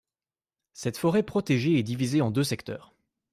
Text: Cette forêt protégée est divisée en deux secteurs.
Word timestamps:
Cette 0.73 0.97
forêt 0.97 1.21
protégée 1.21 1.77
est 1.77 1.83
divisée 1.83 2.21
en 2.21 2.31
deux 2.31 2.43
secteurs. 2.43 2.95